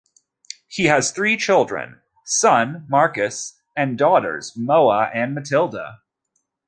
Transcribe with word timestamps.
He 0.67 0.85
has 0.85 1.11
three 1.11 1.37
children, 1.37 2.01
son 2.25 2.87
Marcus, 2.89 3.61
and 3.77 3.99
daughters 3.99 4.53
Moa 4.57 5.11
and 5.13 5.35
Matilda. 5.35 5.99